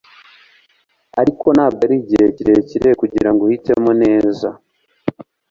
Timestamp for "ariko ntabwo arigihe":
1.21-2.25